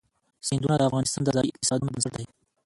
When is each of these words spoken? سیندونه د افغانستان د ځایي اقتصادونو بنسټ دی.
سیندونه 0.47 0.75
د 0.77 0.81
افغانستان 0.89 1.21
د 1.23 1.29
ځایي 1.37 1.51
اقتصادونو 1.53 1.93
بنسټ 1.93 2.13
دی. 2.17 2.25